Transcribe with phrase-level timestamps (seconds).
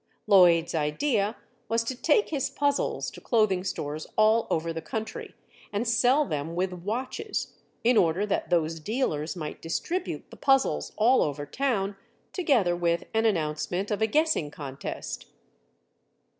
[0.25, 1.35] Lloyd's idea
[1.69, 5.35] was to take his puzzles to clothing stores all over the country
[5.71, 11.21] and sell them with watches, in order that those dealers might distribute the puzzles all
[11.21, 11.97] over town,
[12.33, 15.27] together with an announcement of a guessing contest.